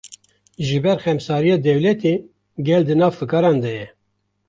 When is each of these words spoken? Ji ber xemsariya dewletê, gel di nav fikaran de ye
Ji 0.67 0.77
ber 0.85 0.97
xemsariya 1.03 1.55
dewletê, 1.67 2.15
gel 2.67 2.83
di 2.87 2.95
nav 2.99 3.11
fikaran 3.19 3.57
de 3.63 3.71
ye 3.77 3.87